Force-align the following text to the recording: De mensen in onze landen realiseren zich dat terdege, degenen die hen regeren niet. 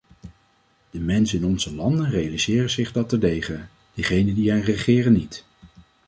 De 0.89 0.99
mensen 0.99 1.37
in 1.37 1.45
onze 1.45 1.75
landen 1.75 2.09
realiseren 2.09 2.69
zich 2.69 2.91
dat 2.91 3.09
terdege, 3.09 3.65
degenen 3.93 4.35
die 4.35 4.51
hen 4.51 4.61
regeren 4.61 5.13
niet. 5.13 5.45